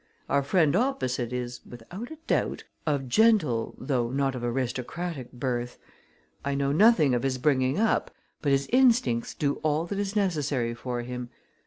[0.29, 5.77] Our friend opposite is, without a doubt, of gentle though not of aristocratic birth.
[6.43, 8.09] I know nothing of his bringing up,
[8.41, 11.29] but his instincts do all that is necessary for him.